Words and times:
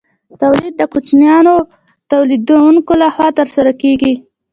تولید 0.41 0.73
د 0.77 0.81
کوچنیو 0.93 1.57
تولیدونکو 2.11 2.93
لخوا 3.03 3.27
ترسره 3.39 3.71
کیده. 3.81 4.13